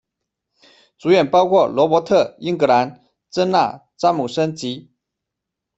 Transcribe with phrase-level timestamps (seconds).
[0.97, 4.89] 主演包括罗伯特·英格兰、珍娜·詹姆森、及。